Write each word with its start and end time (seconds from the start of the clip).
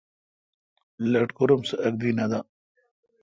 لٹکور 1.11 1.49
ام 1.53 1.61
سہ 1.67 1.75
اک 1.85 1.93
دی 2.01 2.11
نہ 2.17 2.25
دا۔ 2.31 2.39